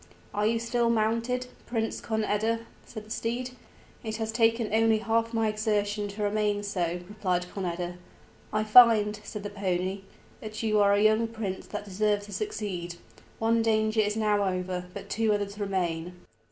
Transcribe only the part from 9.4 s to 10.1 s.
the pony,